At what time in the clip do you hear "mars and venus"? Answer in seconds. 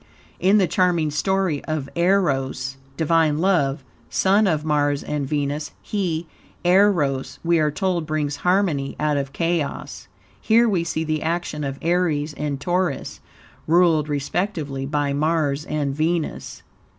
4.65-5.73, 15.13-16.63